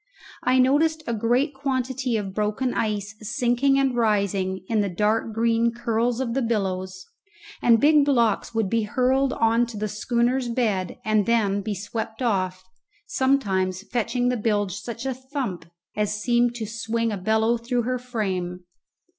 I 0.41 0.57
noticed 0.57 1.03
a 1.05 1.13
great 1.13 1.53
quantity 1.53 2.17
of 2.17 2.33
broken 2.33 2.73
ice 2.73 3.13
sinking 3.21 3.77
and 3.77 3.95
rising 3.95 4.65
in 4.67 4.81
the 4.81 4.89
dark 4.89 5.31
green 5.31 5.71
curls 5.71 6.19
of 6.19 6.33
the 6.33 6.41
billows, 6.41 7.05
and 7.61 7.79
big 7.79 8.03
blocks 8.05 8.51
would 8.51 8.67
be 8.67 8.81
hurled 8.81 9.31
on 9.33 9.67
to 9.67 9.77
the 9.77 9.87
schooner's 9.87 10.49
bed 10.49 10.97
and 11.05 11.27
then 11.27 11.61
be 11.61 11.75
swept 11.75 12.23
off, 12.23 12.63
sometimes 13.05 13.83
fetching 13.91 14.29
the 14.29 14.37
bilge 14.37 14.73
such 14.73 15.05
a 15.05 15.13
thump 15.13 15.69
as 15.95 16.19
seemed 16.19 16.55
to 16.55 16.65
swing 16.65 17.11
a 17.11 17.15
bellow 17.17 17.55
through 17.57 17.83
her 17.83 17.99
frame. 17.99 18.63